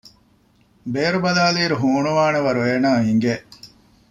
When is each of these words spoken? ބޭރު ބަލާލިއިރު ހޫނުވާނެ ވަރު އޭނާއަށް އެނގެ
ބޭރު 0.93 1.19
ބަލާލިއިރު 1.23 1.75
ހޫނުވާނެ 1.81 2.39
ވަރު 2.45 2.59
އޭނާއަށް 2.67 3.05
އެނގެ 3.07 3.35